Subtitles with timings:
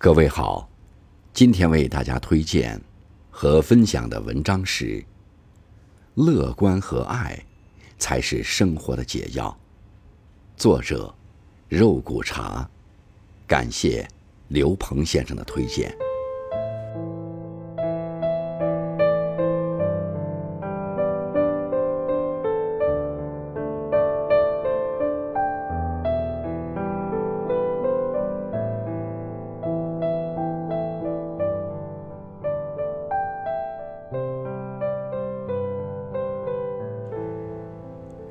[0.00, 0.70] 各位好，
[1.32, 2.80] 今天为大家推荐
[3.32, 4.84] 和分享的文章是
[6.14, 7.36] 《乐观和爱
[7.98, 9.50] 才是生活的解药》，
[10.60, 11.12] 作者
[11.68, 12.70] 肉骨茶，
[13.44, 14.06] 感谢
[14.46, 15.92] 刘鹏先生的推荐。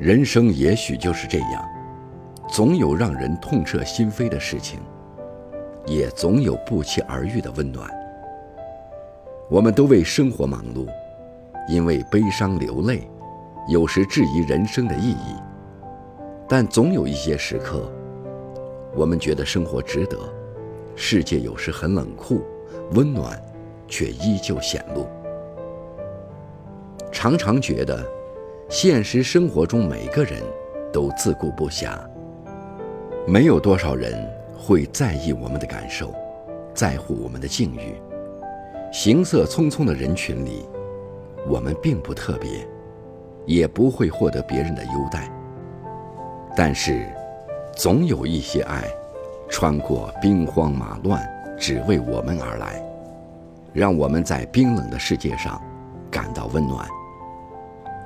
[0.08, 1.70] 人生也许就是这样，
[2.48, 4.80] 总有让人痛彻心扉的事情，
[5.86, 7.92] 也总有不期而遇的温暖。
[9.50, 10.88] 我们都为生活忙碌，
[11.68, 13.06] 因为悲伤流泪，
[13.68, 15.36] 有时质疑人生的意义。
[16.48, 17.92] 但总有一些时刻，
[18.96, 20.18] 我们觉得生活值得。
[20.96, 22.42] 世界有时很冷酷，
[22.94, 23.38] 温暖
[23.90, 25.06] 却依旧显露。
[27.12, 28.17] 常常觉得。
[28.70, 30.44] 现实生活中，每个人
[30.92, 31.98] 都自顾不暇，
[33.26, 36.14] 没有多少人会在意我们的感受，
[36.74, 37.96] 在乎我们的境遇。
[38.92, 40.66] 行色匆匆的人群里，
[41.48, 42.68] 我们并不特别，
[43.46, 45.31] 也不会获得别人的优待。
[46.54, 47.08] 但是，
[47.74, 48.84] 总有一些爱，
[49.48, 51.26] 穿过兵荒马乱，
[51.58, 52.84] 只为我们而来，
[53.72, 55.62] 让我们在冰冷的世界上
[56.12, 56.86] 感到温暖。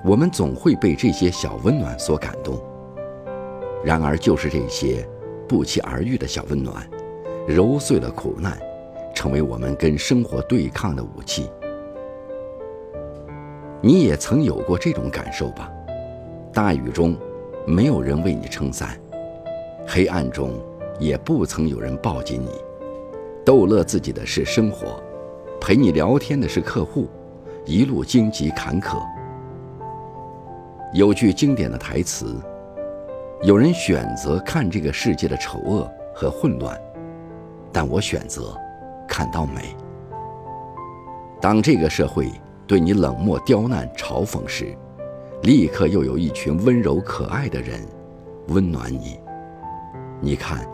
[0.03, 2.59] 我们总会被这些小温暖所感动。
[3.83, 5.07] 然而，就是这些
[5.47, 6.87] 不期而遇的小温暖，
[7.47, 8.57] 揉碎了苦难，
[9.13, 11.49] 成为我们跟生活对抗的武器。
[13.81, 15.71] 你也曾有过这种感受吧？
[16.53, 17.15] 大雨中，
[17.65, 18.89] 没有人为你撑伞；
[19.87, 20.53] 黑暗中，
[20.99, 22.49] 也不曾有人抱紧你。
[23.43, 25.01] 逗乐自己的是生活，
[25.59, 27.07] 陪你聊天的是客户，
[27.65, 29.01] 一路荆棘坎坷。
[30.93, 32.35] 有句经典的台词
[33.43, 36.77] ：“有人选择看这个世界的丑恶和混乱，
[37.71, 38.53] 但我选择
[39.07, 39.73] 看到美。
[41.39, 42.29] 当这个社会
[42.67, 44.75] 对你冷漠、刁难、嘲讽时，
[45.43, 47.79] 立刻又有一群温柔可爱的人
[48.49, 49.17] 温暖你。
[50.19, 50.67] 你看，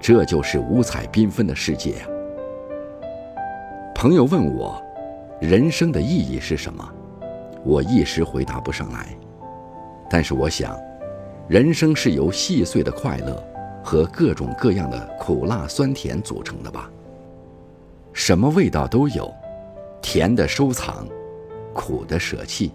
[0.00, 2.06] 这就是五彩缤纷的世界呀。”
[3.94, 4.82] 朋友问我
[5.38, 6.82] ：“人生的意义是什么？”
[7.62, 9.14] 我一时回答不上来。
[10.08, 10.78] 但是我想，
[11.48, 13.42] 人生是由细碎的快乐
[13.82, 16.90] 和各种各样的苦辣酸甜组成的吧。
[18.12, 19.32] 什么味道都有，
[20.00, 21.06] 甜的收藏，
[21.72, 22.72] 苦的舍弃。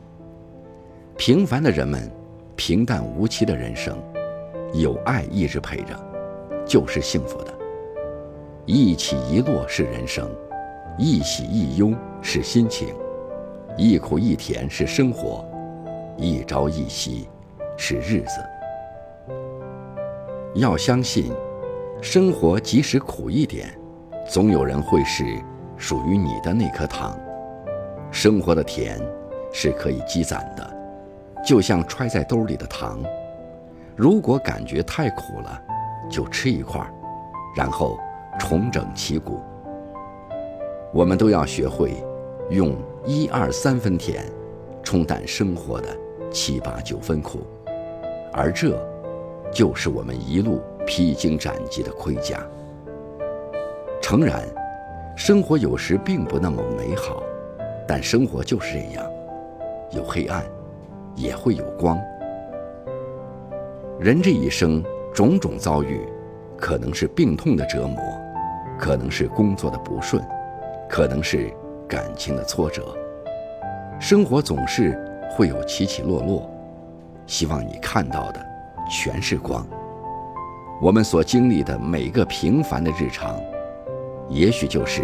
[1.15, 2.11] 平凡的人们，
[2.55, 3.97] 平淡无奇的人生，
[4.73, 5.97] 有爱一直陪着，
[6.65, 7.53] 就是幸福的。
[8.65, 10.29] 一起一落是人生，
[10.97, 12.93] 一喜一忧是心情，
[13.77, 15.43] 一苦一甜是生活。
[16.21, 17.29] 一朝一夕，
[17.77, 18.43] 是日子。
[20.53, 21.31] 要相信，
[22.01, 23.69] 生活即使苦一点，
[24.29, 25.23] 总有人会是
[25.77, 27.17] 属于你的那颗糖。
[28.11, 28.99] 生活的甜
[29.53, 30.77] 是可以积攒的，
[31.45, 32.99] 就像揣在兜里的糖。
[33.95, 35.61] 如果感觉太苦了，
[36.09, 36.85] 就吃一块，
[37.55, 37.97] 然后
[38.37, 39.39] 重整旗鼓。
[40.93, 42.03] 我们都要学会
[42.49, 42.75] 用
[43.05, 44.25] 一二三分甜
[44.83, 45.87] 冲淡生活的。
[46.31, 47.39] 七八九分苦，
[48.31, 48.79] 而这，
[49.51, 52.45] 就是我们一路披荆斩棘的盔甲。
[54.01, 54.43] 诚然，
[55.15, 57.23] 生活有时并不那么美好，
[57.87, 59.05] 但生活就是这样，
[59.91, 60.43] 有黑暗，
[61.15, 61.99] 也会有光。
[63.99, 66.07] 人这一生种种遭遇，
[66.57, 67.97] 可能是病痛的折磨，
[68.79, 70.23] 可能是工作的不顺，
[70.87, 71.51] 可能是
[71.87, 72.95] 感情的挫折。
[73.99, 74.97] 生活总是。
[75.29, 76.49] 会有起起落落，
[77.25, 78.45] 希望你看到的
[78.89, 79.65] 全是光。
[80.81, 83.39] 我们所经历的每个平凡的日常，
[84.29, 85.03] 也许就是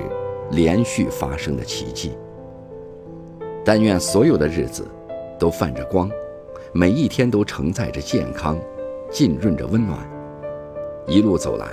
[0.52, 2.18] 连续发生的奇迹。
[3.64, 4.88] 但愿所有的日子
[5.38, 6.10] 都泛着光，
[6.74, 8.58] 每一天都承载着健康，
[9.12, 10.00] 浸润着温暖。
[11.08, 11.68] 一路走来，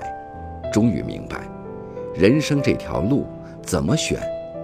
[0.73, 1.49] 终于明白，
[2.15, 3.27] 人生这条路
[3.62, 4.21] 怎么选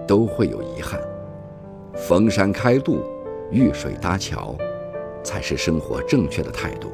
[0.07, 0.99] 都会有遗憾。
[1.95, 2.99] 逢山开路。
[3.51, 4.55] 遇水搭桥，
[5.23, 6.91] 才是生活正确的态度。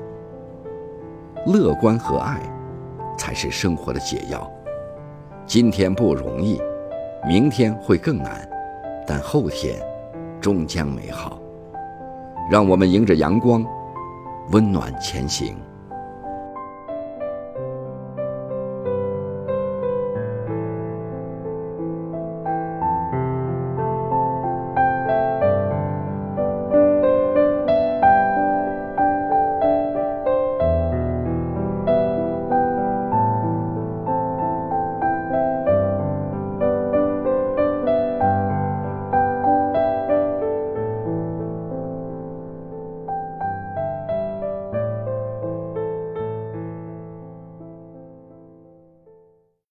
[1.46, 2.42] 乐观和爱，
[3.18, 4.50] 才是生活的解药。
[5.46, 6.60] 今天不容易，
[7.28, 8.50] 明天会更难，
[9.06, 9.80] 但后天
[10.42, 11.40] 终将美好。
[12.50, 13.66] 让我们迎着阳光，
[14.52, 15.56] 温暖前行。